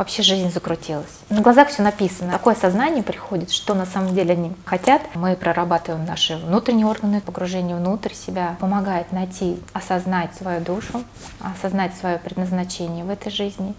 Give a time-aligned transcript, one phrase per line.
[0.00, 1.18] Вообще жизнь закрутилась.
[1.28, 2.30] На глазах все написано.
[2.30, 5.02] Такое сознание приходит, что на самом деле они хотят.
[5.16, 11.02] Мы прорабатываем наши внутренние органы, погружение внутрь себя, помогает найти, осознать свою душу,
[11.40, 13.74] осознать свое предназначение в этой жизни.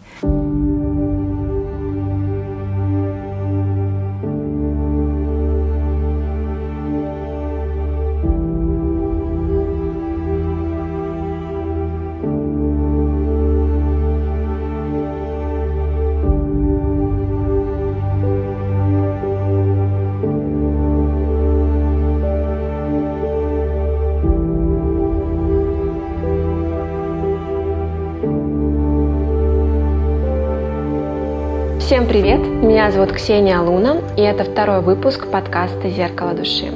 [32.00, 32.40] Всем привет!
[32.40, 36.72] Меня зовут Ксения Луна, и это второй выпуск подкаста «Зеркало души».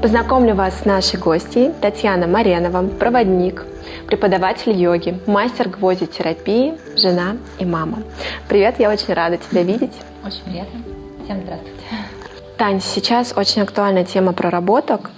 [0.00, 3.66] Познакомлю вас с нашей гостьей Татьяна Маренова, проводник,
[4.06, 8.04] преподаватель йоги, мастер гвоздитерапии, жена и мама.
[8.48, 9.94] Привет, я очень рада тебя видеть.
[10.24, 10.78] Очень приятно.
[11.24, 11.82] Всем здравствуйте.
[12.56, 15.10] Тань, сейчас очень актуальная тема проработок.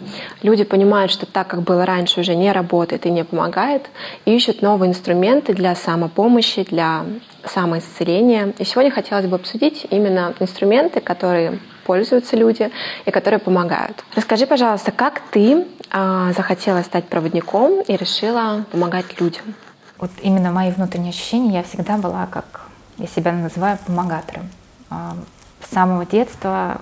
[0.43, 3.91] Люди понимают, что так, как было раньше, уже не работает и не помогает,
[4.25, 7.05] и ищут новые инструменты для самопомощи, для
[7.45, 8.55] самоисцеления.
[8.59, 12.71] И сегодня хотелось бы обсудить именно инструменты, которые пользуются люди
[13.05, 14.05] и которые помогают.
[14.15, 19.55] Расскажи, пожалуйста, как ты э, захотела стать проводником и решила помогать людям?
[19.99, 22.63] Вот именно мои внутренние ощущения, я всегда была, как
[22.99, 24.49] я себя называю, помогатором.
[24.91, 25.17] А,
[25.63, 26.81] с самого детства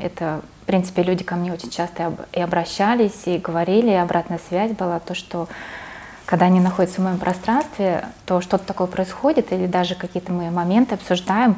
[0.00, 4.72] это, в принципе, люди ко мне очень часто и обращались, и говорили, и обратная связь
[4.72, 5.48] была то, что
[6.24, 10.94] когда они находятся в моем пространстве, то что-то такое происходит, или даже какие-то мы моменты
[10.94, 11.56] обсуждаем,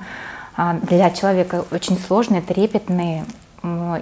[0.56, 3.24] а, для человека очень сложные, трепетные,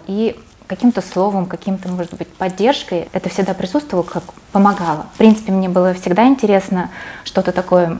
[0.07, 5.07] и каким-то словом, каким-то, может быть, поддержкой это всегда присутствовало, как помогало.
[5.15, 6.91] В принципе, мне было всегда интересно
[7.25, 7.99] что-то такое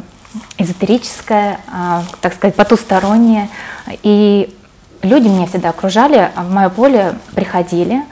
[0.59, 3.49] эзотерическое, а, так сказать, потустороннее.
[4.03, 4.55] И
[5.07, 8.03] люди меня всегда окружали, а в мое поле приходили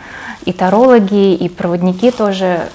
[0.45, 2.68] и тарологи, и проводники тоже,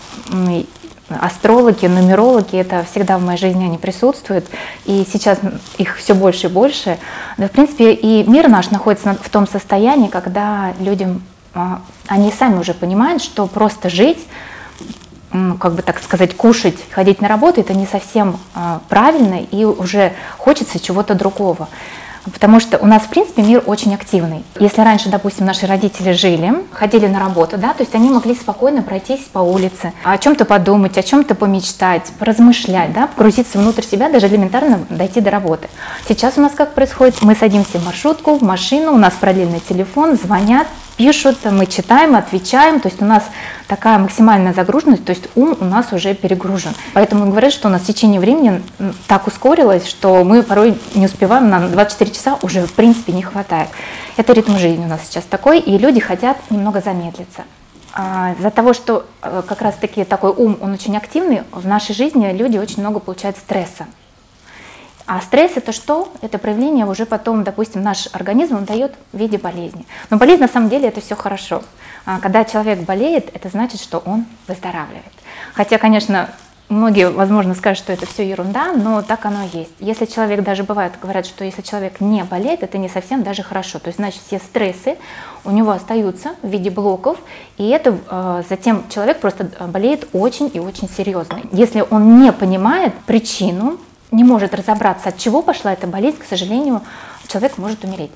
[1.10, 4.46] астрологи, нумерологи, это всегда в моей жизни они присутствуют,
[4.86, 5.40] и сейчас
[5.78, 6.98] их все больше и больше.
[7.38, 11.24] Да, в принципе, и мир наш находится в том состоянии, когда людям,
[11.54, 14.20] а, они сами уже понимают, что просто жить,
[15.32, 20.14] как бы так сказать, кушать, ходить на работу, это не совсем а, правильно, и уже
[20.38, 21.70] хочется чего-то другого.
[22.26, 24.44] Потому что у нас, в принципе, мир очень активный.
[24.60, 28.82] Если раньше, допустим, наши родители жили, ходили на работу, да, то есть они могли спокойно
[28.82, 34.28] пройтись по улице, о чем-то подумать, о чем-то помечтать, поразмышлять, да, погрузиться внутрь себя, даже
[34.28, 35.70] элементарно дойти до работы.
[36.08, 37.22] Сейчас у нас как происходит?
[37.22, 40.68] Мы садимся в маршрутку, в машину, у нас параллельный телефон, звонят,
[41.00, 43.24] пишут, мы читаем, отвечаем, то есть у нас
[43.70, 46.74] такая максимальная загруженность, то есть ум у нас уже перегружен.
[46.94, 48.62] Поэтому говорят, что у нас в течение времени
[49.08, 53.70] так ускорилось, что мы порой не успеваем, на 24 часа уже в принципе не хватает.
[54.18, 57.44] Это ритм жизни у нас сейчас такой, и люди хотят немного замедлиться.
[57.94, 62.30] А, из-за того, что э, как раз-таки такой ум, он очень активный, в нашей жизни
[62.34, 63.88] люди очень много получают стресса.
[65.10, 66.08] А стресс это что?
[66.22, 69.88] Это проявление уже потом, допустим, наш организм он дает в виде болезни.
[70.12, 71.64] Но болезнь на самом деле это все хорошо.
[72.06, 75.12] А когда человек болеет, это значит, что он выздоравливает.
[75.56, 76.30] Хотя, конечно,
[76.70, 79.72] многие, возможно, скажут, что это все ерунда, но так оно и есть.
[79.80, 83.80] Если человек даже бывает, говорят, что если человек не болеет, это не совсем даже хорошо.
[83.80, 84.96] То есть, значит, все стрессы
[85.44, 87.18] у него остаются в виде блоков,
[87.58, 91.42] и это э, затем человек просто болеет очень и очень серьезно.
[91.52, 93.80] Если он не понимает причину,
[94.12, 96.82] не может разобраться, от чего пошла эта болезнь, к сожалению,
[97.28, 98.12] человек может умереть.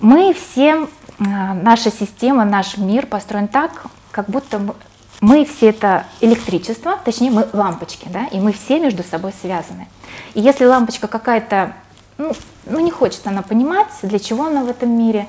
[0.00, 4.74] Мы все, а, наша система, наш мир построен так, как будто
[5.20, 9.88] мы все это электричество, точнее мы лампочки, да, и мы все между собой связаны.
[10.34, 11.74] И если лампочка какая-то,
[12.18, 12.32] ну,
[12.66, 15.28] ну не хочет она понимать, для чего она в этом мире,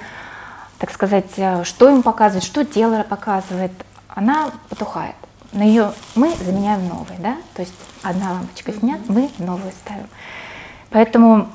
[0.79, 3.71] так сказать, э, что им показывает, что тело показывает,
[4.09, 5.15] она потухает
[5.55, 7.73] но ее мы заменяем новой, да, то есть
[8.03, 10.07] одна лампочка снят, мы новую ставим.
[10.89, 11.47] Поэтому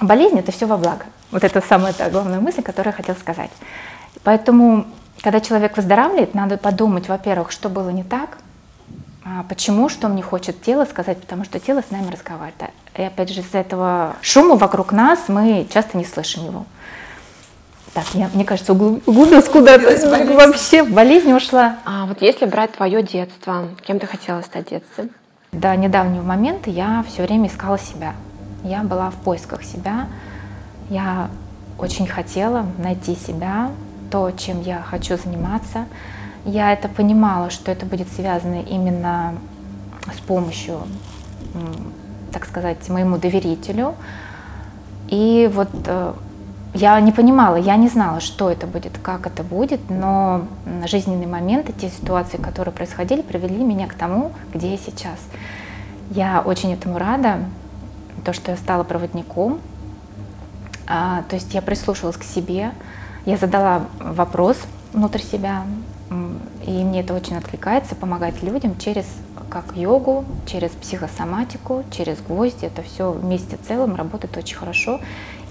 [0.00, 1.04] болезнь это все во благо.
[1.32, 3.50] Вот это самая -то главная мысль, которую я хотела сказать.
[4.22, 4.86] Поэтому,
[5.20, 8.38] когда человек выздоравливает, надо подумать, во-первых, что было не так,
[9.24, 12.72] а почему, что мне хочет тело сказать, потому что тело с нами разговаривает.
[12.96, 16.66] И опять же, из-за этого шума вокруг нас мы часто не слышим его.
[17.92, 19.84] Так, я, мне кажется, углубилась куда-то.
[20.34, 21.76] Вообще в болезнь ушла.
[21.84, 25.08] А вот если брать твое детство, кем ты хотела стать в детстве?
[25.52, 28.14] До недавнего момента я все время искала себя.
[28.62, 30.06] Я была в поисках себя.
[30.88, 31.30] Я
[31.78, 33.70] очень хотела найти себя,
[34.10, 35.86] то, чем я хочу заниматься.
[36.44, 39.34] Я это понимала, что это будет связано именно
[40.14, 40.80] с помощью,
[42.32, 43.94] так сказать, моему доверителю,
[45.08, 46.12] И вот э,
[46.74, 50.46] я не понимала, я не знала, что это будет, как это будет, но
[50.86, 55.18] жизненные моменты, те ситуации, которые происходили, привели меня к тому, где я сейчас.
[56.10, 57.38] Я очень этому рада,
[58.24, 59.60] то, что я стала проводником.
[60.86, 62.72] А, то есть я прислушалась к себе,
[63.24, 64.56] я задала вопрос
[64.92, 65.64] внутрь себя,
[66.66, 69.06] и мне это очень откликается, помогать людям через
[69.48, 72.66] как йогу, через психосоматику, через гвозди.
[72.66, 75.00] Это все вместе целым работает очень хорошо.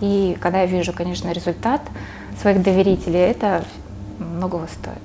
[0.02, 1.82] И когда я вижу, конечно, результат
[2.42, 3.64] своих доверителей, это
[4.18, 4.98] многого стоит.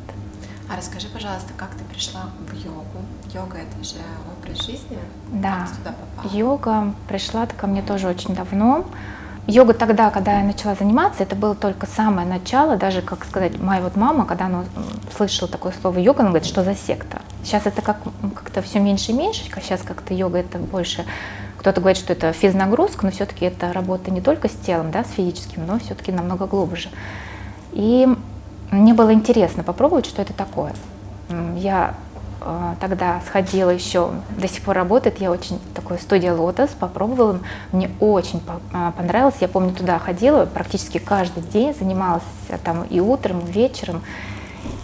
[0.70, 2.84] А расскажи, пожалуйста, как ты пришла в йогу?
[3.32, 3.96] Йога это же
[4.38, 4.98] образ жизни.
[5.32, 5.60] Да.
[5.60, 6.36] Как ты туда попала?
[6.36, 8.84] Йога пришла ко мне тоже очень давно.
[9.46, 13.82] Йога тогда, когда я начала заниматься, это было только самое начало, даже, как сказать, моя
[13.82, 14.64] вот мама, когда она
[15.14, 17.20] слышала такое слово йога, она говорит, что за секта.
[17.42, 17.98] Сейчас это как,
[18.34, 21.04] как-то все меньше и меньше, сейчас как-то йога это больше,
[21.64, 25.12] кто-то говорит, что это физнагрузка, но все-таки это работа не только с телом, да, с
[25.12, 26.90] физическим, но все-таки намного глубже.
[27.72, 28.06] И
[28.70, 30.74] мне было интересно попробовать, что это такое.
[31.56, 31.94] Я
[32.42, 37.40] а, тогда сходила еще, до сих пор работает, я очень такой студия Лотос, попробовала,
[37.72, 38.42] мне очень
[38.74, 43.50] а, понравилось, я помню, туда ходила практически каждый день, занималась а, там и утром, и
[43.50, 44.02] вечером,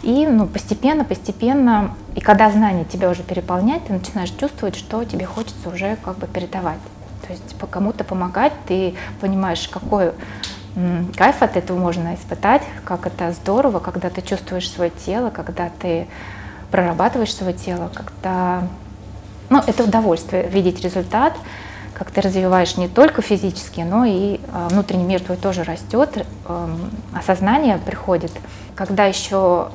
[0.02, 5.26] и ну, постепенно, постепенно, и когда знания тебя уже переполняют, ты начинаешь чувствовать, что тебе
[5.26, 6.80] хочется уже как бы передавать.
[7.26, 10.12] То есть по кому-то помогать, ты понимаешь, какой
[11.16, 16.06] кайф от этого можно испытать, как это здорово, когда ты чувствуешь свое тело, когда ты
[16.70, 18.62] прорабатываешь свое тело, когда...
[19.48, 21.34] Ну, это удовольствие видеть результат,
[21.92, 26.76] как ты развиваешь не только физически, но и э, внутренний мир твой тоже растет, э,
[27.12, 28.30] осознание приходит.
[28.76, 29.70] Когда еще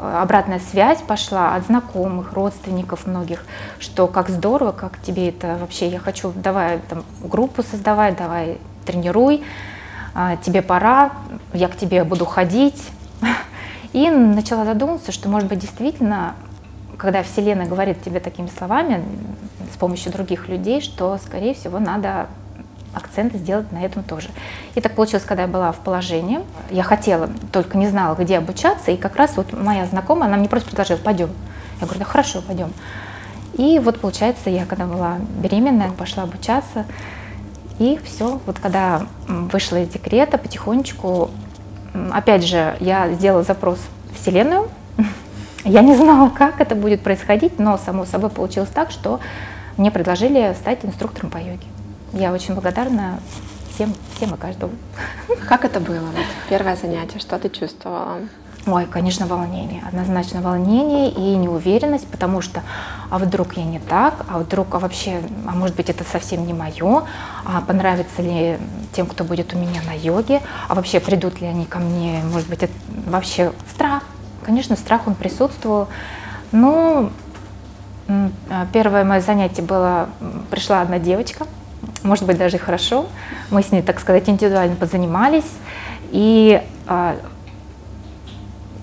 [0.00, 3.44] обратная связь пошла от знакомых, родственников многих,
[3.78, 9.44] что как здорово, как тебе это вообще, я хочу, давай там группу создавай, давай тренируй,
[10.14, 11.12] э, тебе пора,
[11.52, 12.82] я к тебе буду ходить,
[13.92, 16.34] и начала задумываться, что, может быть, действительно,
[16.96, 19.04] когда Вселенная говорит тебе такими словами
[19.72, 22.28] с помощью других людей, что, скорее всего, надо
[22.94, 24.28] акцент сделать на этом тоже.
[24.74, 26.40] И так получилось, когда я была в положении,
[26.70, 30.48] я хотела, только не знала, где обучаться, и как раз вот моя знакомая, она мне
[30.48, 31.30] просто предложила, пойдем.
[31.80, 32.72] Я говорю, да хорошо, пойдем.
[33.54, 36.84] И вот получается, я когда была беременная, пошла обучаться,
[37.78, 41.30] и все, вот когда вышла из декрета, потихонечку
[42.12, 43.78] опять же, я сделала запрос
[44.12, 44.68] в Вселенную.
[45.64, 49.20] Я не знала, как это будет происходить, но само собой получилось так, что
[49.76, 51.66] мне предложили стать инструктором по йоге.
[52.12, 53.20] Я очень благодарна
[53.72, 54.72] всем, всем и каждому.
[55.48, 56.06] Как это было?
[56.06, 58.18] Вот, первое занятие, что ты чувствовала?
[58.66, 59.82] Ой, конечно, волнение.
[59.86, 62.62] Однозначно волнение и неуверенность, потому что
[63.08, 66.52] а вдруг я не так, а вдруг, а вообще, а может быть это совсем не
[66.52, 67.04] мое,
[67.46, 68.58] а понравится ли
[68.92, 72.48] тем, кто будет у меня на йоге, а вообще придут ли они ко мне, может
[72.48, 72.72] быть, это
[73.06, 74.02] вообще страх.
[74.44, 75.88] Конечно, страх он присутствовал.
[76.52, 77.10] Ну,
[78.72, 80.10] первое мое занятие было,
[80.50, 81.46] пришла одна девочка,
[82.02, 83.06] может быть, даже и хорошо.
[83.50, 85.50] Мы с ней, так сказать, индивидуально позанимались.
[86.10, 87.16] И а,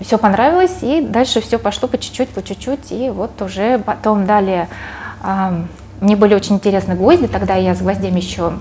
[0.00, 4.68] все понравилось, и дальше все пошло по чуть-чуть, по чуть-чуть, и вот уже потом далее
[5.22, 5.64] э,
[6.00, 8.52] мне были очень интересны гвозди, тогда я с гвоздями еще,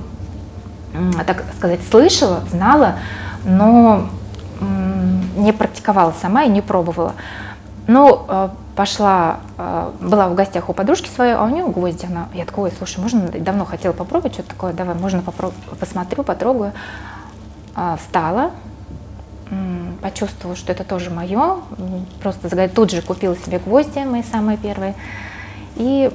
[1.26, 2.96] так сказать, слышала, знала,
[3.44, 4.10] но
[5.38, 7.14] не практиковала сама и не пробовала.
[7.86, 12.28] Ну, э, пошла, э, была в гостях у подружки своей, а у нее гвозди, она,
[12.36, 16.74] я такой, слушай, можно, давно хотела попробовать что-то такое, давай, можно попробую, посмотрю, потрогаю.
[17.76, 18.52] Э, встала,
[20.02, 21.56] почувствовала, что это тоже мое.
[22.22, 24.94] Просто тут же купила себе гвозди, мои самые первые.
[25.76, 26.12] И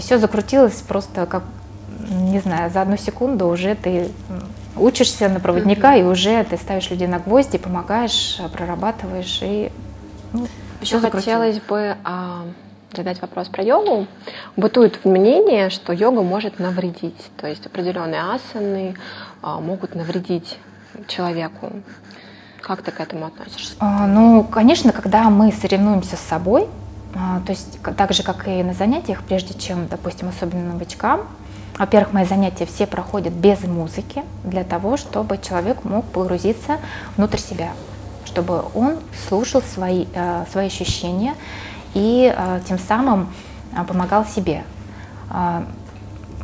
[0.00, 1.44] все закрутилось просто как,
[2.10, 4.10] не знаю, за одну секунду уже ты
[4.76, 6.00] учишься на проводника, mm-hmm.
[6.00, 9.72] и уже ты ставишь людей на гвозди, помогаешь, прорабатываешь, и
[10.32, 10.46] ну,
[10.80, 12.44] Еще хотелось бы а,
[12.94, 14.06] задать вопрос про йогу.
[14.56, 18.94] Бытует мнение, что йога может навредить, то есть определенные асаны
[19.42, 20.58] а, могут навредить
[21.06, 21.72] человеку.
[22.60, 23.74] Как ты к этому относишься?
[23.78, 26.66] А, ну, конечно, когда мы соревнуемся с собой,
[27.14, 31.22] а, то есть так же, как и на занятиях, прежде чем, допустим, особенно новичкам,
[31.78, 36.78] во-первых, мои занятия все проходят без музыки, для того, чтобы человек мог погрузиться
[37.16, 37.70] внутрь себя,
[38.28, 41.34] чтобы он слушал свои, а, свои ощущения
[41.94, 42.32] и
[42.68, 43.32] тем самым
[43.88, 44.62] помогал себе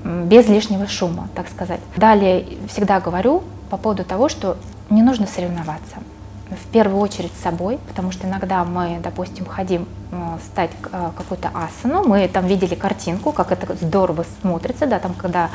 [0.04, 1.80] без лишнего шума, так сказать.
[1.96, 4.56] Далее всегда говорю по поводу того, что
[4.90, 5.96] не нужно соревноваться.
[6.50, 10.70] В первую очередь с собой, потому что иногда мы, допустим, хотим э, стать
[11.16, 15.50] какую-то асану, мы там видели картинку, как это здорово смотрится, да, там, когда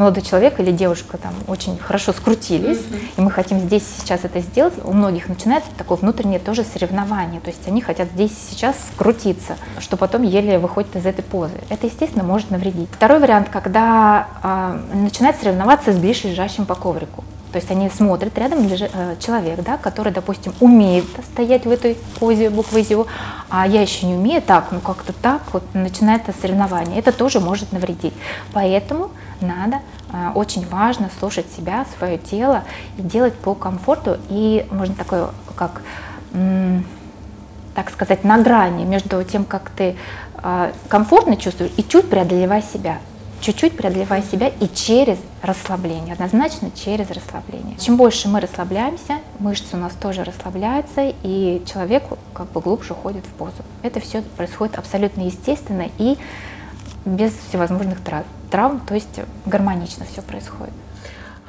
[0.00, 3.10] молодой человек или девушка там очень хорошо скрутились, mm-hmm.
[3.18, 7.40] и мы хотим здесь сейчас это сделать, у многих начинается такое внутреннее тоже соревнование.
[7.40, 11.54] То есть они хотят здесь сейчас скрутиться, что потом еле выходит из этой позы.
[11.68, 12.88] Это, естественно, может навредить.
[12.90, 17.22] Второй вариант, когда э, начинает соревноваться с ближайшим по коврику.
[17.52, 21.96] То есть они смотрят, рядом лежит э, человек, да, который, допустим, умеет стоять в этой
[22.20, 23.06] позе буквы ЗИО,
[23.48, 26.98] а я еще не умею, так, ну как-то так, вот начинается соревнование.
[26.98, 28.14] Это тоже может навредить.
[28.52, 29.80] Поэтому надо,
[30.12, 32.62] э, очень важно слушать себя, свое тело
[32.98, 34.18] и делать по комфорту.
[34.28, 35.82] И можно такое, как,
[37.74, 39.96] так сказать, на грани между тем, как ты
[40.40, 42.98] э, комфортно чувствуешь, и чуть преодолевая себя
[43.40, 47.76] чуть-чуть преодолевая себя и через расслабление, однозначно через расслабление.
[47.78, 52.02] Чем больше мы расслабляемся, мышцы у нас тоже расслабляются, и человек
[52.34, 53.62] как бы глубже уходит в позу.
[53.82, 56.18] Это все происходит абсолютно естественно и
[57.04, 57.98] без всевозможных
[58.50, 60.74] травм, то есть гармонично все происходит.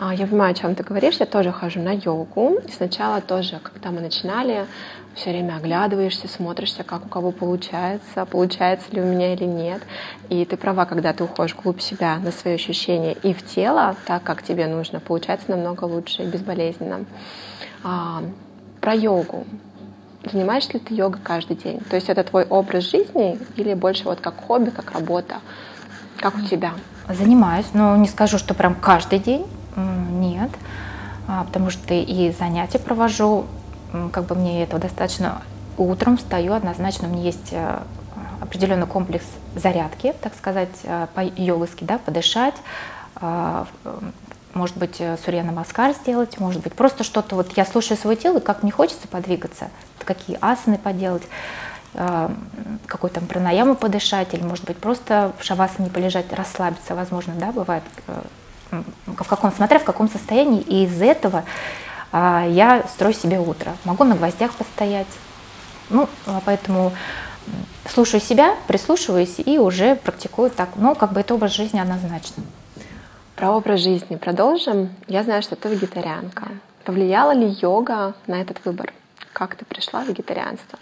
[0.03, 1.17] А, я понимаю, о чем ты говоришь.
[1.19, 2.57] Я тоже хожу на йогу.
[2.67, 4.65] И сначала тоже, когда мы начинали,
[5.13, 9.83] все время оглядываешься, смотришься, как у кого получается, получается ли у меня или нет.
[10.29, 14.23] И ты права, когда ты уходишь вглубь себя на свои ощущения и в тело, так
[14.23, 17.05] как тебе нужно, получается намного лучше и безболезненно.
[17.83, 18.23] А,
[18.79, 19.45] про йогу.
[20.23, 21.79] Занимаешься ли ты йогой каждый день?
[21.91, 25.41] То есть это твой образ жизни или больше вот как хобби, как работа?
[26.17, 26.73] Как у тебя?
[27.07, 29.45] Занимаюсь, но не скажу, что прям каждый день
[30.41, 30.51] нет,
[31.27, 33.45] а, потому что и занятия провожу,
[34.11, 35.41] как бы мне этого достаточно.
[35.77, 37.79] Утром встаю, однозначно у меня есть э,
[38.41, 42.55] определенный комплекс зарядки, так сказать, э, по-йогски, да, подышать,
[43.15, 43.65] а,
[44.53, 48.39] может быть, э, сурья намаскар сделать, может быть, просто что-то, вот я слушаю свое тело,
[48.39, 49.69] как мне хочется подвигаться,
[49.99, 51.23] какие асаны поделать,
[52.85, 57.83] какой там пранаяму подышать, или, может быть, просто в шавасане полежать, расслабиться, возможно, да, бывает
[59.05, 61.43] в каком, смотря в каком состоянии, и из этого
[62.11, 63.75] а, я строю себе утро.
[63.85, 65.07] Могу на гвоздях постоять.
[65.89, 66.91] Ну, а, поэтому
[67.89, 70.69] слушаю себя, прислушиваюсь и уже практикую так.
[70.75, 72.43] Ну, как бы это образ жизни однозначно.
[73.35, 74.89] Про образ жизни продолжим.
[75.07, 76.49] Я знаю, что ты вегетарианка.
[76.85, 78.93] Повлияла ли йога на этот выбор?
[79.33, 80.77] Как ты пришла в вегетарианство?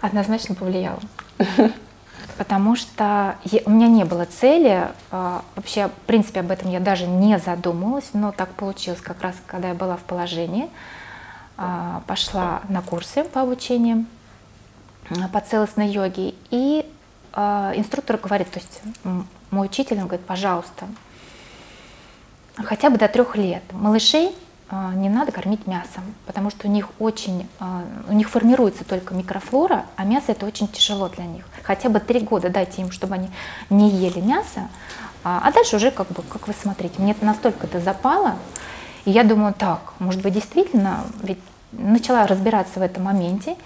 [0.00, 1.00] Однозначно повлияла.
[2.40, 7.06] потому что у меня не было цели, а, вообще, в принципе, об этом я даже
[7.06, 10.70] не задумывалась, но так получилось как раз, когда я была в положении,
[11.58, 14.06] а, пошла на курсы по обучению
[15.10, 16.86] а, по целостной йоге, и
[17.34, 18.80] инструктор говорит, то есть
[19.50, 20.86] мой учитель, он говорит, пожалуйста,
[22.56, 24.49] хотя бы до трех лет малышей а,
[24.94, 29.86] не надо кормить мясом, потому что у них очень, а, у них формируется только микрофлора,
[29.96, 31.44] а мясо это очень тяжело для них.
[31.62, 33.30] Хотя бы три года дайте им, чтобы они
[33.68, 34.68] не ели мясо,
[35.24, 38.36] а, а дальше уже как бы, как вы смотрите, мне это настолько это запало,
[39.04, 41.40] и я думаю, так, может быть действительно, ведь
[41.72, 43.56] начала разбираться в этом моменте,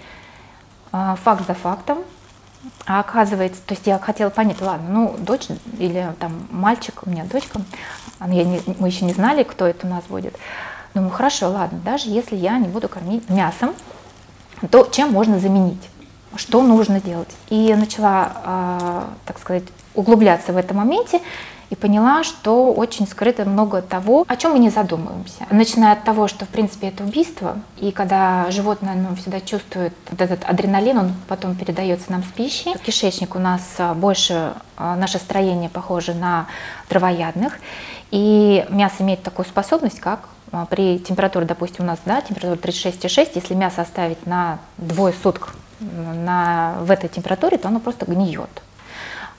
[0.91, 1.99] факт за фактом,
[2.85, 5.47] а оказывается, то есть я хотела понять, ладно, ну, дочь
[5.77, 7.61] или там мальчик, у меня дочка,
[8.21, 10.35] я не, мы еще не знали, кто это у нас будет,
[10.95, 13.73] Думаю, хорошо, ладно, даже если я не буду кормить мясом,
[14.71, 15.89] то чем можно заменить?
[16.37, 17.29] Что нужно делать?
[17.49, 21.19] И начала, э, так сказать, углубляться в этом моменте
[21.69, 25.45] и поняла, что очень скрыто много того, о чем мы не задумываемся.
[25.51, 30.21] Начиная от того, что, в принципе, это убийство, и когда животное ну, всегда чувствует вот
[30.21, 32.73] этот адреналин, он потом передается нам с пищей.
[32.85, 36.47] Кишечник у нас а, больше, а, наше строение похоже на
[36.87, 37.57] травоядных,
[38.11, 40.34] и мясо имеет такую способность, как а,
[40.69, 46.77] при температуре, допустим, у нас да, температура 36,6, если мясо оставить на двое суток на,
[46.81, 48.61] в этой температуре, то оно просто гниет.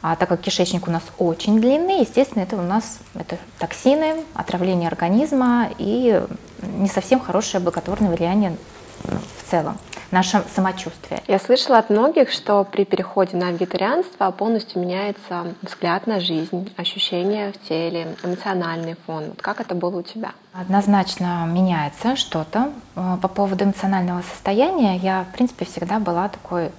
[0.02, 4.88] А так как кишечник у нас очень длинный, естественно, это у нас это токсины, отравление
[4.88, 6.22] организма и
[6.62, 8.56] не совсем хорошее благотворное влияние
[9.02, 9.78] в целом
[10.10, 11.22] наше самочувствие.
[11.26, 17.52] Я слышала от многих, что при переходе на вегетарианство полностью меняется взгляд на жизнь, ощущения
[17.52, 19.26] в теле, эмоциональный фон.
[19.28, 20.32] Вот как это было у тебя?
[20.52, 22.72] Однозначно меняется что-то.
[22.94, 26.70] Э, по поводу эмоционального состояния я, в принципе, всегда была такой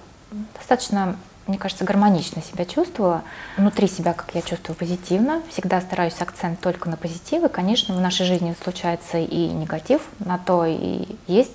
[0.56, 1.16] достаточно
[1.48, 3.22] мне кажется, гармонично себя чувствовала.
[3.56, 5.42] Внутри себя, как я чувствую, позитивно.
[5.48, 7.48] Всегда стараюсь акцент только на позитивы.
[7.48, 11.52] Конечно, в нашей жизни случается и негатив, на то и есть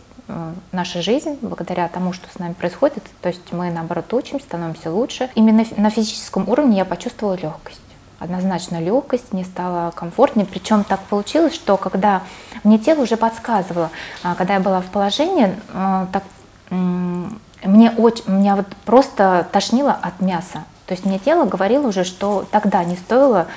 [0.71, 3.03] наша жизнь благодаря тому, что с нами происходит.
[3.21, 5.29] То есть мы, наоборот, учимся, становимся лучше.
[5.35, 7.81] Именно на физическом уровне я почувствовала легкость.
[8.19, 10.45] Однозначно легкость, мне стало комфортнее.
[10.45, 12.21] Причем так получилось, что когда
[12.63, 13.89] мне тело уже подсказывало,
[14.23, 16.23] а, когда я была в положении, э, так,
[16.69, 20.63] мне очень, меня вот просто тошнило от мяса.
[20.85, 23.47] То есть мне тело говорило уже, что тогда не стоило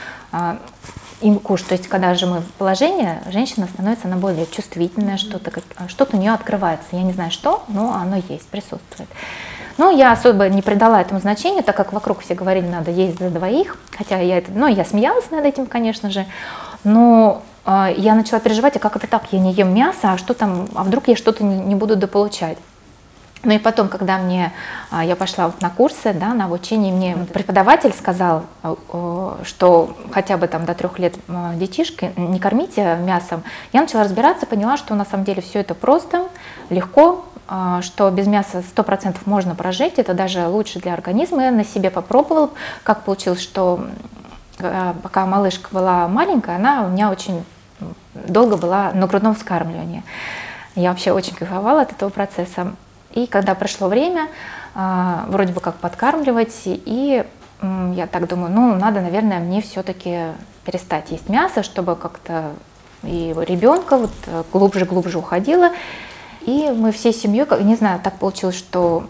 [1.22, 1.68] а, кушать.
[1.68, 5.50] То есть, когда же мы в положении, женщина становится она более чувствительная, что-то
[5.88, 6.88] что у нее открывается.
[6.92, 9.08] Я не знаю что, но оно есть, присутствует.
[9.78, 13.30] Но я особо не придала этому значения, так как вокруг все говорили, надо есть за
[13.30, 13.76] двоих.
[13.96, 16.24] Хотя я это, ну, я смеялась над этим, конечно же.
[16.82, 20.32] Но э, я начала переживать, а как это так, я не ем мясо, а что
[20.32, 22.58] там, а вдруг я что-то не, не буду дополучать.
[23.46, 24.52] Ну и потом, когда мне,
[24.90, 28.42] а, я пошла вот на курсы, да, на обучение, мне преподаватель сказал,
[29.44, 31.14] что хотя бы там до трех лет
[31.54, 36.26] детишки не кормите мясом, я начала разбираться, поняла, что на самом деле все это просто,
[36.70, 41.44] легко, а, что без мяса 100% можно прожить, это даже лучше для организма.
[41.44, 42.50] Я на себе попробовала,
[42.82, 43.86] как получилось, что
[44.58, 47.44] а, пока малышка была маленькая, она у меня очень
[48.12, 50.02] долго была на грудном вскармливании.
[50.74, 52.74] Я вообще очень кайфовала от этого процесса.
[53.16, 54.28] И когда пришло время,
[54.74, 57.24] а, вроде бы как подкармливать, и
[57.94, 60.34] я так думаю, ну, надо, наверное, мне все-таки
[60.66, 62.52] перестать есть мясо, чтобы как-то
[63.02, 64.10] и ребенка вот
[64.52, 65.70] глубже-глубже уходила.
[66.42, 69.08] И мы всей семьей, не знаю, так получилось, что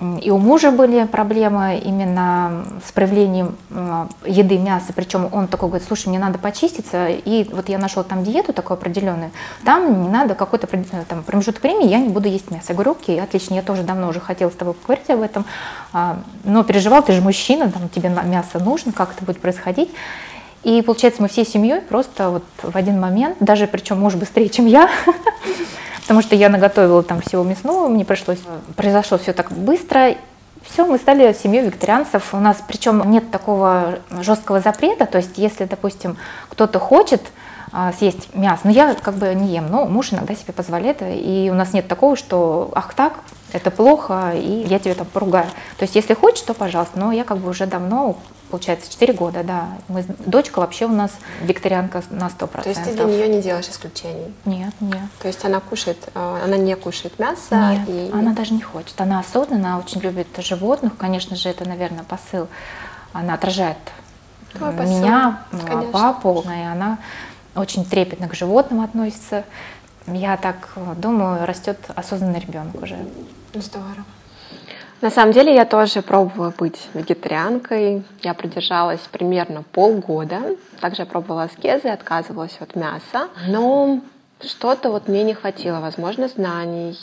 [0.00, 3.56] и у мужа были проблемы именно с проявлением
[4.26, 4.92] еды, мяса.
[4.92, 7.08] Причем он такой говорит, слушай, мне надо почиститься.
[7.08, 9.30] И вот я нашел там диету такую определенную.
[9.64, 12.66] Там не надо какой-то э, там, промежуток времени, я не буду есть мясо.
[12.70, 15.44] Я говорю, окей, отлично, я тоже давно уже хотела с тобой поговорить об этом.
[15.92, 19.90] А, но переживал, ты же мужчина, там, тебе мясо нужно, как это будет происходить.
[20.64, 24.66] И получается, мы всей семьей просто вот в один момент, даже причем муж быстрее, чем
[24.66, 24.88] я,
[26.04, 28.38] потому что я наготовила там всего мясного, мне пришлось,
[28.76, 30.16] произошло все так быстро,
[30.62, 32.34] все, мы стали семьей вегетарианцев.
[32.34, 36.18] У нас причем нет такого жесткого запрета, то есть если, допустим,
[36.50, 37.22] кто-то хочет
[37.96, 41.54] съесть мясо, но я как бы не ем, но муж иногда себе позволяет, и у
[41.54, 43.14] нас нет такого, что ах так,
[43.52, 45.46] это плохо, и я тебя там поругаю.
[45.78, 48.16] То есть если хочешь, то пожалуйста, но я как бы уже давно
[48.50, 49.66] получается, 4 года, да.
[49.88, 51.10] Мы, дочка вообще у нас
[51.42, 52.62] викторианка на 100%.
[52.62, 54.32] То есть ты для нее не делаешь исключений?
[54.44, 55.08] Нет, нет.
[55.20, 57.56] То есть она кушает, э, она не кушает мясо?
[57.72, 58.10] Нет, и...
[58.12, 59.00] она даже не хочет.
[59.00, 60.96] Она осознанно, очень любит животных.
[60.96, 62.46] Конечно же, это, наверное, посыл.
[63.12, 63.78] Она отражает
[64.52, 65.66] Твой меня, посыл.
[65.66, 65.92] Конечно.
[65.92, 66.98] папу, и она
[67.54, 69.44] очень трепетно к животным относится.
[70.06, 72.96] Я так думаю, растет осознанный ребенок уже.
[73.54, 74.04] Здорово.
[75.00, 78.04] На самом деле я тоже пробовала быть вегетарианкой.
[78.22, 80.40] Я продержалась примерно полгода.
[80.80, 83.28] Также я пробовала аскезы, отказывалась от мяса.
[83.46, 84.00] Но
[84.42, 86.98] что-то вот мне не хватило, возможно, знаний,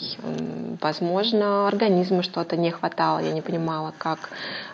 [0.80, 4.30] возможно, организму что-то не хватало, я не понимала, как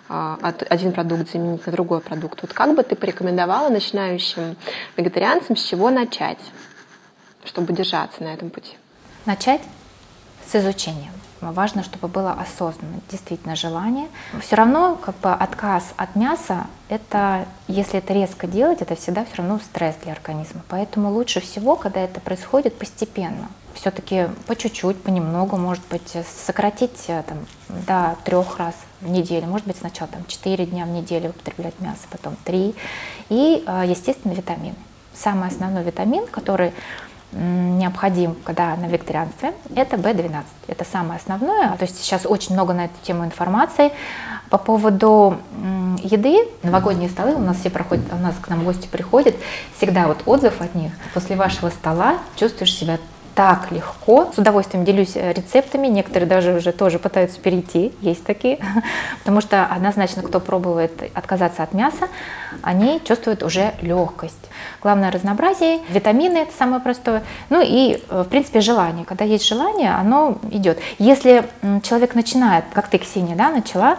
[0.09, 2.43] а, один продукт заменить на другой продукт.
[2.43, 4.57] Вот как бы ты порекомендовала начинающим
[4.97, 6.41] вегетарианцам, с чего начать,
[7.45, 8.77] чтобы держаться на этом пути?
[9.25, 9.63] Начать
[10.51, 11.11] с изучения.
[11.41, 14.09] Важно, чтобы было осознанно, действительно желание.
[14.41, 19.37] Все равно как бы отказ от мяса, это, если это резко делать, это всегда все
[19.37, 20.63] равно стресс для организма.
[20.69, 23.49] Поэтому лучше всего, когда это происходит постепенно.
[23.75, 27.39] Все-таки по чуть-чуть, понемногу, может быть, сократить э, там,
[27.87, 32.01] до трех раз в неделю, может быть, сначала там, 4 дня в неделю употреблять мясо,
[32.11, 32.75] потом 3.
[33.29, 34.75] И, э, естественно, витамины.
[35.15, 36.73] Самый основной витамин, который
[37.33, 40.43] необходим, когда на вегетарианстве, это B12.
[40.67, 41.77] Это самое основное.
[41.77, 43.93] То есть сейчас очень много на эту тему информации.
[44.51, 45.39] По поводу
[46.03, 49.37] еды, новогодние столы, у нас все проходят, у нас к нам гости приходят,
[49.77, 50.93] всегда вот отзыв от них.
[51.13, 52.99] После вашего стола чувствуешь себя
[53.39, 54.33] так легко.
[54.35, 55.87] С удовольствием делюсь э, рецептами.
[55.87, 58.59] Некоторые даже уже тоже пытаются перейти, есть такие.
[59.21, 62.09] Потому что однозначно, кто пробует отказаться от мяса,
[62.63, 64.35] они чувствуют уже легкость.
[64.83, 67.23] Главное разнообразие, витамины это самое простое.
[67.49, 69.05] Ну и, э, в принципе, желание.
[69.05, 70.81] Когда есть желание, оно идет.
[70.99, 71.45] Если
[71.85, 73.99] человек начинает, как ты, Ксения, да, начала,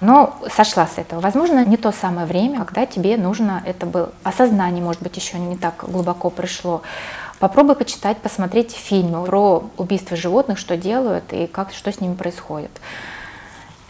[0.00, 1.20] но сошла с этого.
[1.20, 4.12] Возможно, не то самое время, когда тебе нужно это было.
[4.22, 6.82] Осознание, может быть, еще не так глубоко пришло.
[7.38, 12.70] Попробуй почитать, посмотреть фильмы про убийство животных, что делают и как, что с ними происходит.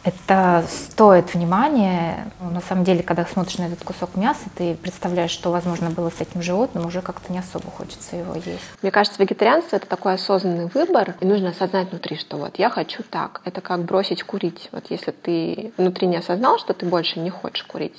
[0.04, 2.30] Это стоит внимания.
[2.40, 6.20] На самом деле, когда смотришь на этот кусок мяса, ты представляешь, что, возможно, было с
[6.20, 8.62] этим животным, уже как-то не особо хочется его есть.
[8.80, 13.02] Мне кажется, вегетарианство— это такой осознанный выбор, и нужно осознать внутри, что вот я хочу
[13.02, 13.42] так.
[13.44, 14.68] Это как бросить курить.
[14.72, 17.96] Вот если ты внутри не осознал, что ты больше не хочешь курить,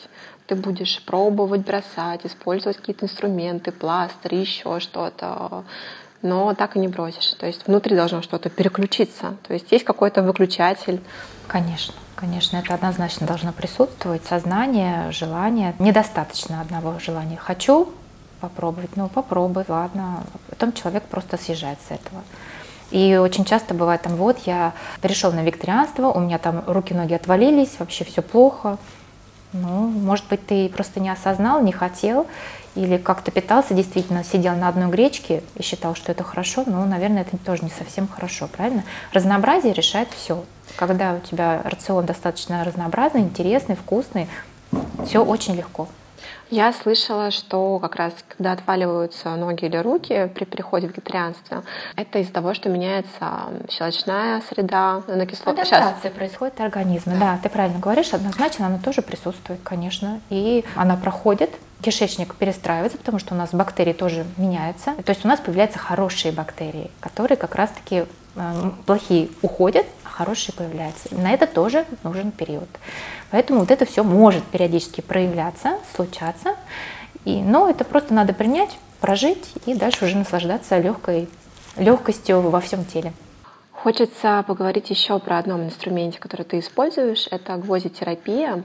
[0.49, 5.63] ты будешь пробовать бросать, использовать какие-то инструменты, пластырь, еще что-то,
[6.23, 7.33] но так и не бросишь.
[7.39, 9.37] То есть внутри должно что-то переключиться.
[9.47, 11.01] То есть есть какой-то выключатель.
[11.47, 14.25] Конечно, конечно, это однозначно должно присутствовать.
[14.25, 15.75] Сознание, желание.
[15.77, 17.37] Недостаточно одного желания.
[17.37, 17.89] Хочу
[18.41, 20.23] попробовать, ну попробуй, ладно.
[20.49, 22.23] Потом человек просто съезжает с этого.
[22.89, 27.75] И очень часто бывает там, вот я перешел на викторианство, у меня там руки-ноги отвалились,
[27.77, 28.79] вообще все плохо,
[29.53, 32.27] Ну, может быть, ты просто не осознал, не хотел,
[32.75, 37.23] или как-то питался, действительно сидел на одной гречке и считал, что это хорошо, но, наверное,
[37.23, 38.83] это тоже не совсем хорошо, правильно?
[39.11, 40.43] Разнообразие решает все.
[40.75, 44.27] Когда у тебя рацион достаточно разнообразный, интересный, вкусный,
[45.05, 45.87] все очень легко.
[46.49, 51.63] Я слышала, что как раз когда отваливаются ноги или руки при переходе в вегетарианство,
[51.95, 55.51] это из-за того, что меняется щелочная среда на кислоту.
[55.51, 56.11] Адаптация Сейчас.
[56.13, 57.13] происходит организма.
[57.13, 57.19] Да.
[57.19, 60.21] да, ты правильно говоришь, однозначно она тоже присутствует, конечно.
[60.29, 64.95] И она проходит, кишечник перестраивается, потому что у нас бактерии тоже меняются.
[65.05, 69.85] То есть у нас появляются хорошие бактерии, которые как раз-таки э, плохие уходят,
[70.19, 71.15] хорошие появляются.
[71.15, 72.67] На это тоже нужен период.
[73.31, 76.55] Поэтому вот это все может периодически проявляться, случаться.
[77.23, 81.29] И, но это просто надо принять, прожить и дальше уже наслаждаться легкой,
[81.77, 83.13] легкостью во всем теле.
[83.71, 87.29] Хочется поговорить еще про одном инструменте, который ты используешь.
[87.31, 88.63] Это гвоздитерапия.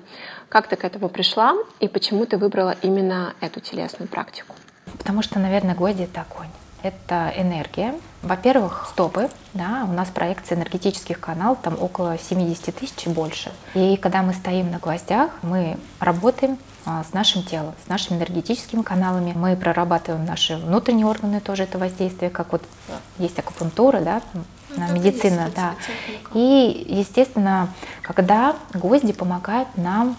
[0.49, 4.57] Как ты к этому пришла и почему ты выбрала именно эту телесную практику?
[4.99, 6.51] Потому что, наверное, гвозди— это огонь
[6.85, 7.94] это энергия.
[8.23, 13.53] Во-первых, стопы, да, у нас проекция энергетических каналов, там около 70 тысяч и больше.
[13.75, 18.83] И когда мы стоим на гвоздях, мы работаем а, с нашим телом, с нашими энергетическими
[18.83, 19.33] каналами.
[19.35, 22.62] Мы прорабатываем наши внутренние органы, тоже это воздействие, как вот
[23.18, 24.20] есть акупунктура, да,
[24.77, 25.75] ну, медицина, да.
[26.35, 30.16] И, естественно, когда гвозди помогают нам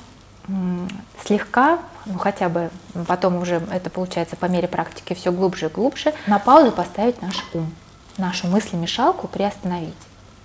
[1.24, 2.70] слегка, ну хотя бы
[3.08, 7.44] потом уже это получается по мере практики все глубже и глубже, на паузу поставить наш
[7.54, 7.74] ум,
[8.18, 9.94] нашу мыслемешалку приостановить.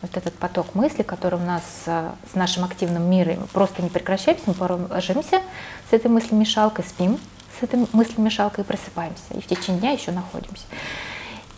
[0.03, 4.45] Вот этот поток мысли, который у нас э, с нашим активным миром просто не прекращается,
[4.47, 5.43] мы порой ложимся
[5.91, 7.19] с этой мыслемешалкой, спим
[7.59, 9.35] с этой мыслемешалкой и просыпаемся.
[9.35, 10.65] И в течение дня еще находимся.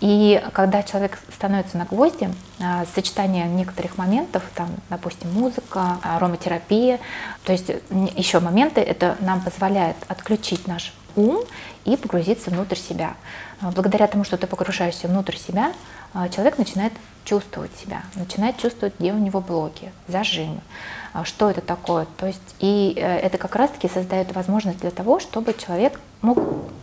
[0.03, 2.29] И когда человек становится на гвозди,
[2.61, 6.99] а, сочетание некоторых моментов, там, допустим, музыка, ароматерапия,
[7.45, 7.71] то есть
[8.17, 11.45] еще моменты, это нам позволяет отключить наш ум
[11.85, 13.15] и погрузиться внутрь себя.
[13.61, 15.73] А, благодаря тому, что ты погружаешься внутрь себя, а,
[16.31, 16.92] человек начинает
[17.25, 20.61] чувствовать себя, начинает чувствовать, где у него блоки, зажимы,
[21.25, 22.07] что это такое.
[22.16, 26.38] То есть, и э, это как раз-таки создает возможность для того, чтобы человек мог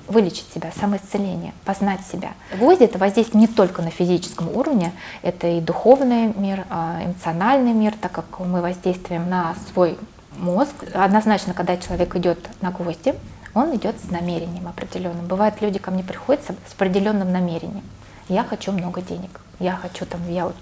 [0.07, 2.31] вылечить себя, самоисцеление, познать себя.
[2.57, 7.93] Гвозди— это воздействие не только на физическом уровне, это и духовный мир, а, эмоциональный мир,
[7.99, 9.97] так как мы воздействуем на свой
[10.37, 10.73] мозг.
[10.93, 13.15] Однозначно, когда человек идет на гвозди,
[13.53, 15.25] он идет с намерением определенным.
[15.25, 17.83] Бывает, люди ко мне приходят с определенным намерением.
[18.29, 19.41] Я хочу много денег.
[19.59, 20.55] Я хочу там, я вот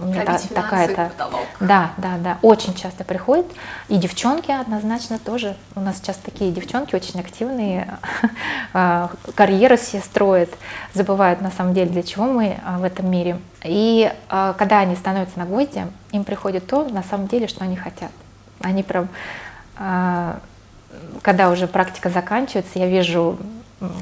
[0.00, 1.10] у меня та, такая-то.
[1.58, 2.38] Да, да, да.
[2.42, 3.46] Очень часто приходят.
[3.88, 5.56] И девчонки однозначно тоже.
[5.74, 7.98] У нас сейчас такие девчонки очень активные,
[8.72, 10.50] а, карьеры все строят,
[10.94, 13.40] забывают на самом деле, для чего мы а, в этом мире.
[13.64, 17.76] И а, когда они становятся на гвозди, им приходит то, на самом деле, что они
[17.76, 18.12] хотят.
[18.60, 19.08] Они прям
[21.22, 23.38] когда уже практика заканчивается, я вижу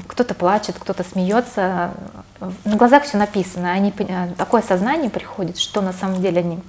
[0.07, 1.91] кто-то плачет, кто-то смеется.
[2.39, 3.71] На глазах все написано.
[3.71, 3.93] Они,
[4.37, 6.59] такое сознание приходит, что на самом деле они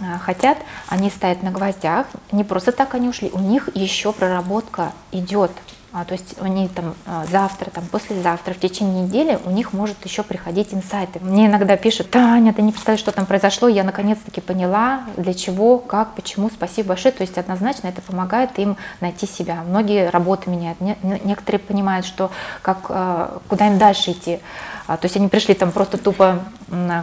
[0.00, 0.58] э, хотят.
[0.88, 2.06] Они стоят на гвоздях.
[2.32, 3.30] Не просто так они ушли.
[3.32, 5.52] У них еще проработка идет.
[5.96, 10.04] А, то есть они там а, завтра, там послезавтра, в течение недели у них может
[10.04, 11.20] еще приходить инсайты.
[11.20, 15.78] Мне иногда пишут, Таня, ты не представляешь, что там произошло, я наконец-таки поняла, для чего,
[15.78, 17.14] как, почему, спасибо большое.
[17.14, 19.62] То есть однозначно это помогает им найти себя.
[19.68, 24.40] Многие работы меняют, некоторые понимают, что как, а, куда им дальше идти.
[24.86, 26.40] То есть они пришли там просто тупо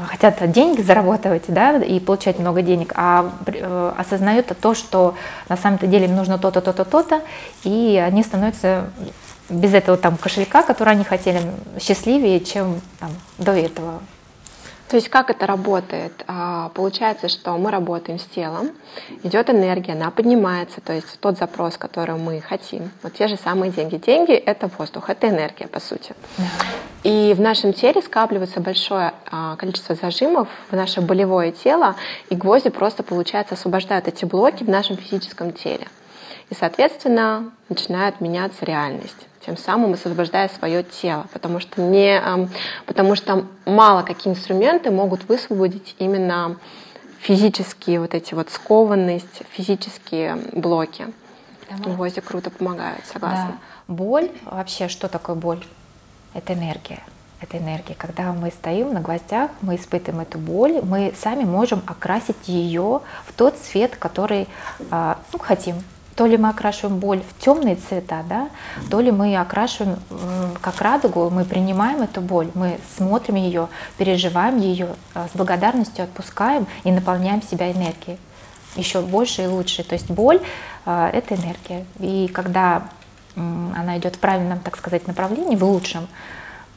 [0.07, 5.15] хотят деньги заработать, да, и получать много денег, а э, осознают то, что
[5.49, 7.21] на самом-то деле им нужно то-то, то-то, то-то,
[7.63, 8.80] и они становятся
[9.49, 11.41] без этого там кошелька, который они хотели,
[11.79, 14.01] счастливее, чем там, до этого.
[14.91, 16.11] То есть как это работает?
[16.27, 18.71] А, получается, что мы работаем с телом,
[19.23, 23.71] идет энергия, она поднимается, то есть тот запрос, который мы хотим, вот те же самые
[23.71, 23.95] деньги.
[23.95, 26.13] Деньги— это воздух, это энергия, по сути.
[27.03, 31.95] И в нашем теле скапливается большое а, количество зажимов в наше болевое тело,
[32.29, 35.87] и гвозди просто, получается, освобождают эти блоки в нашем физическом теле.
[36.51, 42.21] И, соответственно, начинает меняться реальность тем самым освобождая свое тело, потому что, не,
[42.85, 46.57] потому что мало какие инструменты могут высвободить именно
[47.21, 51.07] физические вот эти вот скованность, физические блоки.
[51.69, 51.89] Да.
[51.89, 53.57] Гвозди круто помогают, согласна.
[53.87, 53.93] Да.
[53.93, 55.65] Боль, вообще, что такое боль?
[56.33, 56.99] Это энергия.
[57.39, 57.95] Это энергия.
[57.95, 63.33] Когда мы стоим на гвоздях, мы испытываем эту боль, мы сами можем окрасить ее в
[63.35, 64.47] тот цвет, который
[64.91, 65.75] а, ну, хотим
[66.21, 68.49] то ли мы окрашиваем боль в темные цвета, да,
[68.91, 69.97] то ли мы окрашиваем
[70.61, 76.67] как радугу, мы принимаем эту боль, мы смотрим ее, переживаем ее, а, с благодарностью отпускаем
[76.83, 78.19] и наполняем себя энергией.
[78.75, 79.83] еще больше и лучше.
[79.83, 80.39] То есть боль
[80.85, 81.87] э,– это энергия.
[81.97, 82.83] И когда
[83.35, 86.07] она идет в правильном, так сказать, направлении, в лучшем,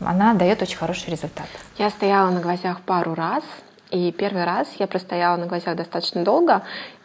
[0.01, 1.49] она дает очень хороший результат.
[1.77, 3.45] Я стояла на гвоздях пару раз,
[3.91, 6.63] и первый раз я простояла на гвоздях достаточно долго,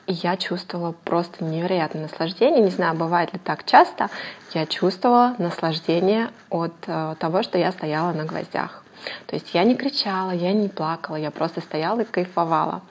[0.10, 2.64] и я чувствовала просто невероятное наслаждение.
[2.64, 4.10] Не знаю, бывает ли так часто.
[4.56, 8.84] Я чувствовала наслаждение от э, того, что я стояла на гвоздях.
[9.28, 12.82] То есть я не кричала, я не плакала, я просто стояла и кайфовала.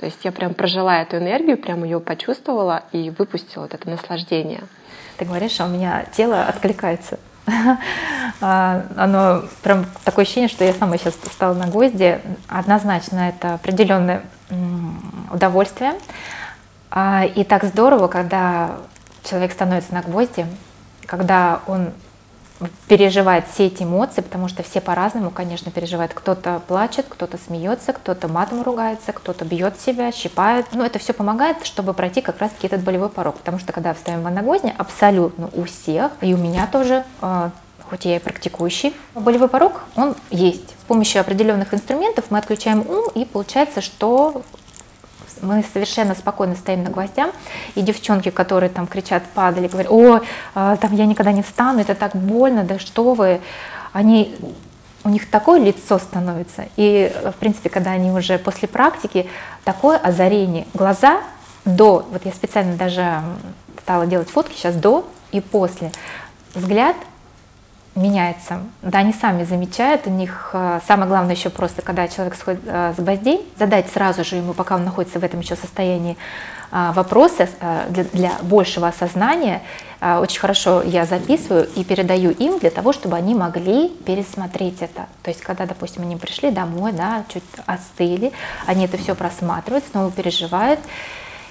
[0.00, 4.64] То есть я прям прожила эту энергию, прям ее почувствовала и выпустила вот это наслаждение.
[5.18, 7.18] Ты говоришь, а у меня тело откликается.
[8.42, 12.20] А, оно прям такое ощущение, что я сама сейчас стала на гвозди.
[12.48, 14.24] Однозначно это определенное
[15.32, 15.94] удовольствие.
[16.90, 18.76] А, и так здорово, когда
[19.24, 20.46] человек становится на гвозди,
[21.06, 21.92] когда он
[22.88, 26.14] переживает все эти эмоции, потому что все по-разному, конечно, переживают.
[26.14, 30.66] Кто-то плачет, кто-то смеется, кто-то матом ругается, кто-то бьет себя, щипает.
[30.72, 33.36] Но это все помогает, чтобы пройти как раз-таки этот болевой порог.
[33.36, 37.50] Потому что когда встаем в анагозне, абсолютно у всех, и у меня тоже, а,
[37.90, 40.70] хоть я и практикующий, болевой порог, он есть.
[40.70, 44.42] С помощью определенных инструментов мы отключаем ум, и получается, что
[45.42, 47.30] мы совершенно спокойно стоим на гвоздях,
[47.74, 50.20] и девчонки, которые там кричат, падали, говорят, о,
[50.54, 53.40] а, там я никогда не встану, это так больно, да что вы,
[53.92, 54.36] они
[55.04, 56.66] у них такое лицо становится.
[56.76, 59.28] И, в принципе, когда они уже после практики,
[59.64, 60.66] такое озарение.
[60.74, 61.20] Глаза
[61.64, 63.22] до, вот я специально даже
[63.82, 65.92] стала делать фотки сейчас до и после.
[66.54, 66.96] Взгляд
[67.96, 68.60] меняется.
[68.82, 72.92] Да, они сами замечают, у них э, самое главное еще просто, когда человек сходит э,
[72.96, 76.16] с гвоздей, задать сразу же ему, пока он находится в этом еще состоянии,
[76.70, 77.48] э, вопросы
[77.88, 79.62] для, для большего осознания.
[80.02, 85.06] Очень хорошо я записываю и передаю им для того, чтобы они могли пересмотреть это.
[85.22, 88.30] То есть, когда, допустим, они пришли домой, да, чуть остыли,
[88.66, 90.80] они это все просматривают, снова переживают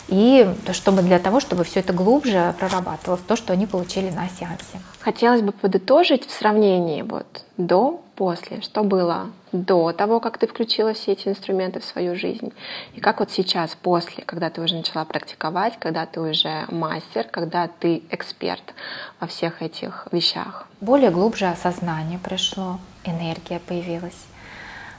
[0.07, 4.79] и чтобы для того, чтобы все это глубже прорабатывалось, то, что они получили на сеансе.
[4.99, 10.93] Хотелось бы подытожить в сравнении вот до, после, что было до того, как ты включила
[10.93, 12.53] все эти инструменты в свою жизнь,
[12.93, 17.67] и как вот сейчас, после, когда ты уже начала практиковать, когда ты уже мастер, когда
[17.67, 18.73] ты эксперт
[19.19, 20.67] во всех этих вещах.
[20.81, 24.25] Более глубже осознание пришло, энергия появилась,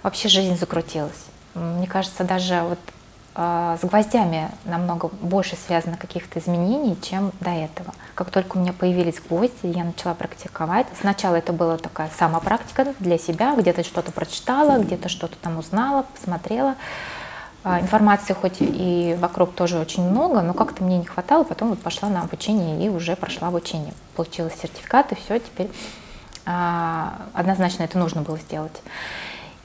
[0.02, 1.26] вообще жизнь закрутилась.
[1.54, 2.78] Мне кажется, даже вот
[3.36, 7.92] с гвоздями намного больше связано каких-то изменений, чем до этого.
[8.14, 10.86] Как только у меня появились гвозди, я начала практиковать.
[10.98, 16.76] Сначала это была такая самопрактика для себя, где-то что-то прочитала, где-то что-то там узнала, посмотрела.
[17.62, 21.80] А, информации хоть и вокруг тоже очень много, но как-то мне не хватало, потом вот
[21.80, 23.92] пошла на обучение и уже прошла обучение.
[24.14, 25.68] Получила сертификат, и все, теперь
[26.46, 28.80] а, однозначно это нужно было сделать.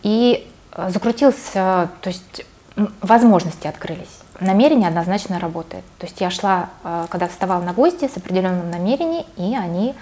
[0.03, 0.45] И
[0.87, 4.19] закрутился, то есть возможности открылись.
[4.39, 5.83] Намерение однозначно работает.
[5.97, 9.95] То есть я шла, э, когда вставала на гости с определенным намерением, и они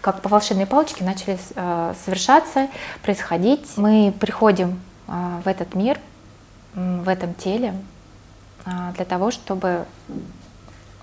[0.00, 2.68] как по волшебной палочке начали э, совершаться,
[3.02, 3.68] происходить.
[3.76, 6.00] Мы приходим э, в этот мир,
[6.72, 7.74] в этом теле,
[8.64, 9.86] для того, чтобы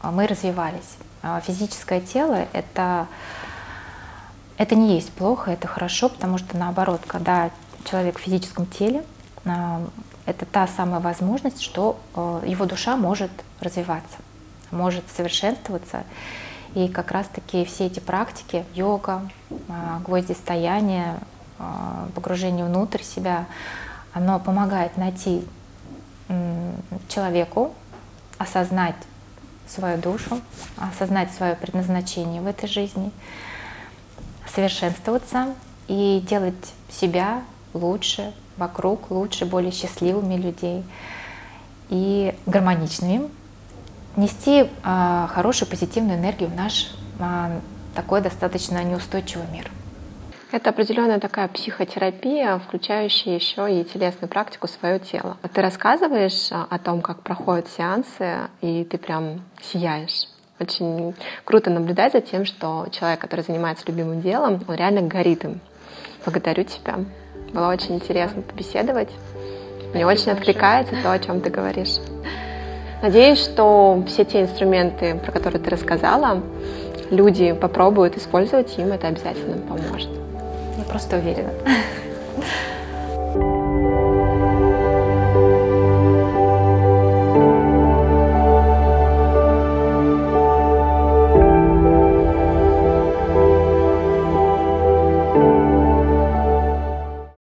[0.02, 0.96] мы развивались.
[1.44, 3.08] Физическое тело— это,
[4.58, 7.52] это не есть плохо, это хорошо, потому что наоборот, когда
[7.84, 9.04] человек в физическом теле—
[10.26, 13.32] это та самая возможность, что э, его душа может
[13.62, 14.18] развиваться,
[14.72, 16.04] может совершенствоваться.
[16.74, 19.30] И как раз-таки все эти практики, йога,
[19.70, 21.18] а, гвоздистояние,
[21.58, 23.46] а, погружение внутрь себя,
[24.14, 25.48] оно помогает найти
[27.08, 27.74] человеку,
[28.38, 28.96] осознать
[29.66, 30.42] свою душу,
[30.76, 33.12] осознать свое предназначение в этой жизни,
[34.54, 35.56] совершенствоваться
[35.88, 40.84] и делать себя лучше, вокруг лучше, более счастливыми людей
[41.90, 43.30] и гармоничными,
[44.16, 47.60] нести э, хорошую позитивную энергию в наш э,
[47.96, 49.72] такой достаточно неустойчивый мир.
[50.52, 55.38] Это определенная такая психотерапия, включающая еще и телесную практику свое тело.
[55.54, 60.30] Ты рассказываешь о том, как проходят сеансы, и ты прям сияешь.
[60.60, 65.60] Очень круто наблюдать за тем, что человек, который занимается любимым делом, он реально горит им.
[66.26, 67.00] Благодарю тебя.
[67.54, 69.10] Было очень интересно побеседовать.
[69.94, 71.98] Мне очень откликается то, о чем ты говоришь.
[73.02, 76.42] Надеюсь, что все те инструменты, про которые ты рассказала,
[77.10, 80.10] люди попробуют использовать, им это обязательно поможет.
[80.78, 81.52] Я просто уверена.